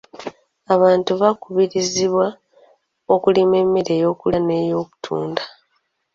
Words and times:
Abantu 0.73 1.11
bakubirizibwa 1.21 2.27
okulima 3.13 3.55
emmere 3.63 3.91
ey'okulya 3.97 4.39
n'ey'okutunda. 4.43 5.43